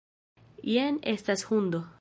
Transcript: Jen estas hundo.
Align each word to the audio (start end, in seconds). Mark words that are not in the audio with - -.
Jen 0.77 0.99
estas 1.15 1.45
hundo. 1.51 1.87